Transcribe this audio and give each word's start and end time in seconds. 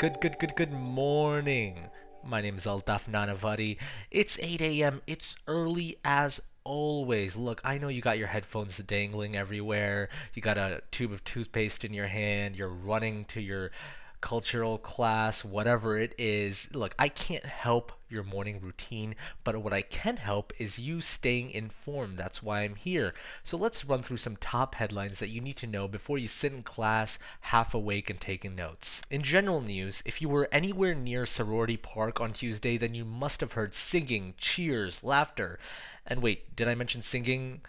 Good, 0.00 0.18
good, 0.22 0.38
good, 0.38 0.56
good 0.56 0.72
morning. 0.72 1.90
My 2.24 2.40
name 2.40 2.56
is 2.56 2.64
Altaf 2.64 3.04
Nanavati. 3.04 3.76
It's 4.10 4.38
8 4.40 4.62
a.m. 4.62 5.02
It's 5.06 5.36
early 5.46 5.98
as 6.06 6.40
always. 6.64 7.36
Look, 7.36 7.60
I 7.64 7.76
know 7.76 7.88
you 7.88 8.00
got 8.00 8.16
your 8.16 8.28
headphones 8.28 8.78
dangling 8.78 9.36
everywhere. 9.36 10.08
You 10.32 10.40
got 10.40 10.56
a 10.56 10.80
tube 10.90 11.12
of 11.12 11.22
toothpaste 11.24 11.84
in 11.84 11.92
your 11.92 12.06
hand. 12.06 12.56
You're 12.56 12.70
running 12.70 13.26
to 13.26 13.42
your 13.42 13.72
cultural 14.20 14.78
class, 14.78 15.44
whatever 15.44 15.98
it 15.98 16.14
is. 16.18 16.68
Look, 16.72 16.94
I 16.98 17.08
can't 17.08 17.46
help 17.46 17.92
your 18.08 18.22
morning 18.24 18.60
routine, 18.60 19.14
but 19.44 19.56
what 19.58 19.72
I 19.72 19.82
can 19.82 20.16
help 20.16 20.52
is 20.58 20.78
you 20.78 21.00
staying 21.00 21.50
informed. 21.50 22.18
That's 22.18 22.42
why 22.42 22.62
I'm 22.62 22.74
here. 22.74 23.14
So 23.44 23.56
let's 23.56 23.84
run 23.84 24.02
through 24.02 24.18
some 24.18 24.36
top 24.36 24.74
headlines 24.74 25.20
that 25.20 25.28
you 25.28 25.40
need 25.40 25.56
to 25.58 25.66
know 25.66 25.88
before 25.88 26.18
you 26.18 26.28
sit 26.28 26.52
in 26.52 26.62
class 26.62 27.18
half 27.40 27.72
awake 27.72 28.10
and 28.10 28.20
taking 28.20 28.54
notes. 28.54 29.00
In 29.10 29.22
general 29.22 29.60
news, 29.60 30.02
if 30.04 30.20
you 30.20 30.28
were 30.28 30.48
anywhere 30.50 30.94
near 30.94 31.24
Sorority 31.24 31.76
Park 31.76 32.20
on 32.20 32.32
Tuesday, 32.32 32.76
then 32.76 32.94
you 32.94 33.04
must 33.04 33.40
have 33.40 33.52
heard 33.52 33.74
singing, 33.74 34.34
cheers, 34.36 35.04
laughter. 35.04 35.58
And 36.06 36.22
wait, 36.22 36.56
did 36.56 36.68
I 36.68 36.74
mention 36.74 37.02
singing? 37.02 37.60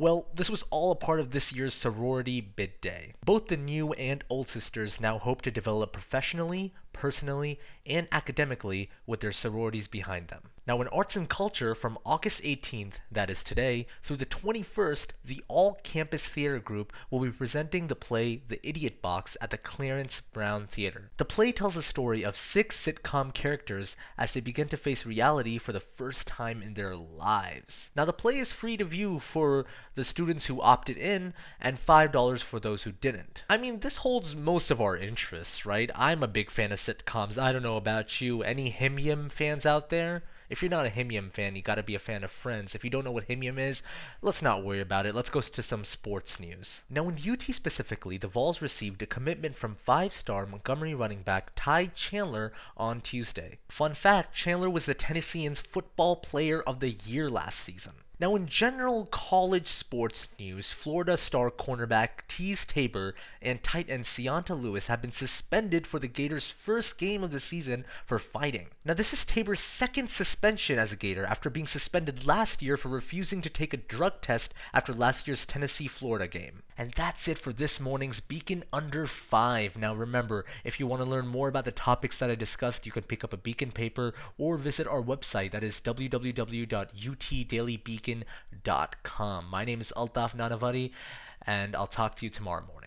Well, 0.00 0.28
this 0.34 0.48
was 0.48 0.64
all 0.70 0.92
a 0.92 0.96
part 0.96 1.20
of 1.20 1.30
this 1.30 1.52
year's 1.52 1.74
sorority 1.74 2.40
bid 2.40 2.80
day. 2.80 3.12
Both 3.22 3.48
the 3.48 3.58
new 3.58 3.92
and 3.92 4.24
old 4.30 4.48
sisters 4.48 4.98
now 4.98 5.18
hope 5.18 5.42
to 5.42 5.50
develop 5.50 5.92
professionally, 5.92 6.72
personally, 6.94 7.60
and 7.84 8.08
academically 8.10 8.88
with 9.04 9.20
their 9.20 9.30
sororities 9.30 9.88
behind 9.88 10.28
them. 10.28 10.44
Now, 10.70 10.80
in 10.80 10.86
arts 10.86 11.16
and 11.16 11.28
culture, 11.28 11.74
from 11.74 11.98
August 12.06 12.44
18th, 12.44 13.00
that 13.10 13.28
is 13.28 13.42
today, 13.42 13.88
through 14.04 14.18
the 14.18 14.24
21st, 14.24 15.08
the 15.24 15.42
all 15.48 15.80
campus 15.82 16.24
theater 16.24 16.60
group 16.60 16.92
will 17.10 17.18
be 17.18 17.32
presenting 17.32 17.88
the 17.88 17.96
play 17.96 18.42
The 18.46 18.64
Idiot 18.64 19.02
Box 19.02 19.36
at 19.40 19.50
the 19.50 19.58
Clarence 19.58 20.20
Brown 20.20 20.68
Theater. 20.68 21.10
The 21.16 21.24
play 21.24 21.50
tells 21.50 21.74
the 21.74 21.82
story 21.82 22.22
of 22.22 22.36
six 22.36 22.80
sitcom 22.80 23.34
characters 23.34 23.96
as 24.16 24.32
they 24.32 24.40
begin 24.40 24.68
to 24.68 24.76
face 24.76 25.04
reality 25.04 25.58
for 25.58 25.72
the 25.72 25.80
first 25.80 26.28
time 26.28 26.62
in 26.62 26.74
their 26.74 26.94
lives. 26.94 27.90
Now, 27.96 28.04
the 28.04 28.12
play 28.12 28.38
is 28.38 28.52
free 28.52 28.76
to 28.76 28.84
view 28.84 29.18
for 29.18 29.66
the 29.96 30.04
students 30.04 30.46
who 30.46 30.62
opted 30.62 30.96
in 30.96 31.34
and 31.60 31.84
$5 31.84 32.42
for 32.44 32.60
those 32.60 32.84
who 32.84 32.92
didn't. 32.92 33.42
I 33.50 33.56
mean, 33.56 33.80
this 33.80 33.96
holds 33.96 34.36
most 34.36 34.70
of 34.70 34.80
our 34.80 34.96
interests, 34.96 35.66
right? 35.66 35.90
I'm 35.96 36.22
a 36.22 36.28
big 36.28 36.48
fan 36.48 36.70
of 36.70 36.78
sitcoms. 36.78 37.38
I 37.38 37.50
don't 37.50 37.64
know 37.64 37.76
about 37.76 38.20
you. 38.20 38.44
Any 38.44 38.70
Him 38.70 39.30
fans 39.30 39.66
out 39.66 39.90
there? 39.90 40.22
If 40.50 40.62
you're 40.62 40.70
not 40.70 40.84
a 40.84 40.90
Him 40.90 41.12
Yim 41.12 41.30
fan, 41.30 41.54
you 41.54 41.62
gotta 41.62 41.84
be 41.84 41.94
a 41.94 42.00
fan 42.00 42.24
of 42.24 42.30
Friends. 42.32 42.74
If 42.74 42.82
you 42.82 42.90
don't 42.90 43.04
know 43.04 43.12
what 43.12 43.30
Him 43.30 43.44
Yim 43.44 43.56
is, 43.56 43.82
let's 44.20 44.42
not 44.42 44.64
worry 44.64 44.80
about 44.80 45.06
it. 45.06 45.14
Let's 45.14 45.30
go 45.30 45.40
to 45.40 45.62
some 45.62 45.84
sports 45.84 46.40
news. 46.40 46.82
Now, 46.90 47.08
in 47.08 47.16
UT 47.24 47.42
specifically, 47.42 48.16
the 48.16 48.26
Vols 48.26 48.60
received 48.60 49.00
a 49.00 49.06
commitment 49.06 49.54
from 49.54 49.76
five 49.76 50.12
star 50.12 50.46
Montgomery 50.46 50.92
running 50.92 51.22
back 51.22 51.52
Ty 51.54 51.86
Chandler 51.94 52.52
on 52.76 53.00
Tuesday. 53.00 53.58
Fun 53.68 53.94
fact 53.94 54.34
Chandler 54.34 54.68
was 54.68 54.86
the 54.86 54.94
Tennessean's 54.94 55.60
Football 55.60 56.16
Player 56.16 56.60
of 56.62 56.80
the 56.80 56.90
Year 56.90 57.30
last 57.30 57.60
season. 57.60 57.92
Now, 58.20 58.36
in 58.36 58.46
general 58.46 59.06
college 59.06 59.66
sports 59.66 60.28
news, 60.38 60.72
Florida 60.72 61.16
star 61.16 61.50
cornerback 61.50 62.26
Teez 62.28 62.66
Tabor 62.66 63.14
and 63.40 63.62
tight 63.62 63.88
end 63.88 64.04
C'yontai 64.04 64.60
Lewis 64.60 64.88
have 64.88 65.00
been 65.00 65.10
suspended 65.10 65.86
for 65.86 65.98
the 65.98 66.06
Gators' 66.06 66.50
first 66.50 66.98
game 66.98 67.24
of 67.24 67.30
the 67.30 67.40
season 67.40 67.86
for 68.04 68.18
fighting. 68.18 68.66
Now, 68.84 68.92
this 68.92 69.14
is 69.14 69.24
Tabor's 69.24 69.60
second 69.60 70.10
suspension 70.10 70.78
as 70.78 70.92
a 70.92 70.96
Gator 70.96 71.24
after 71.24 71.48
being 71.48 71.66
suspended 71.66 72.26
last 72.26 72.60
year 72.60 72.76
for 72.76 72.90
refusing 72.90 73.40
to 73.40 73.48
take 73.48 73.72
a 73.72 73.78
drug 73.78 74.20
test 74.20 74.52
after 74.74 74.92
last 74.92 75.26
year's 75.26 75.46
Tennessee 75.46 75.88
Florida 75.88 76.28
game. 76.28 76.62
And 76.76 76.92
that's 76.92 77.26
it 77.26 77.38
for 77.38 77.54
this 77.54 77.80
morning's 77.80 78.20
Beacon 78.20 78.64
Under 78.70 79.06
5. 79.06 79.78
Now, 79.78 79.94
remember, 79.94 80.44
if 80.64 80.78
you 80.78 80.86
want 80.86 81.02
to 81.02 81.08
learn 81.08 81.26
more 81.26 81.48
about 81.48 81.64
the 81.64 81.72
topics 81.72 82.18
that 82.18 82.30
I 82.30 82.34
discussed, 82.34 82.84
you 82.84 82.92
can 82.92 83.04
pick 83.04 83.24
up 83.24 83.32
a 83.32 83.38
Beacon 83.38 83.70
paper 83.70 84.12
or 84.36 84.58
visit 84.58 84.86
our 84.86 85.02
website 85.02 85.52
that 85.52 85.62
is 85.62 85.80
www.utdailybeacon.com. 85.80 88.09
My 89.50 89.64
name 89.64 89.80
is 89.80 89.92
Altaf 89.96 90.34
Nanavati, 90.34 90.92
and 91.46 91.76
I'll 91.76 91.86
talk 91.86 92.16
to 92.16 92.26
you 92.26 92.30
tomorrow 92.30 92.64
morning. 92.66 92.79